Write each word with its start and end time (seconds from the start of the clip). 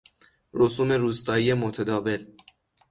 رسوم 0.53 0.91
روستایی 0.91 1.53
متداول 1.53 2.25